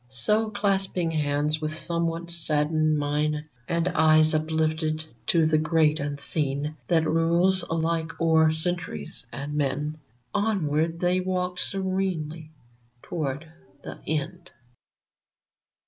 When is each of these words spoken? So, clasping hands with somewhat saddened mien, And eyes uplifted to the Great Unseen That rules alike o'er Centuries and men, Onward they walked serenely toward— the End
So, 0.09 0.49
clasping 0.49 1.11
hands 1.11 1.61
with 1.61 1.75
somewhat 1.75 2.31
saddened 2.31 2.97
mien, 2.97 3.45
And 3.67 3.87
eyes 3.89 4.33
uplifted 4.33 5.05
to 5.27 5.45
the 5.45 5.59
Great 5.59 5.99
Unseen 5.99 6.75
That 6.87 7.03
rules 7.05 7.61
alike 7.69 8.19
o'er 8.19 8.49
Centuries 8.51 9.27
and 9.31 9.53
men, 9.53 9.99
Onward 10.33 11.01
they 11.01 11.19
walked 11.19 11.59
serenely 11.59 12.49
toward— 13.03 13.45
the 13.83 13.99
End 14.07 14.49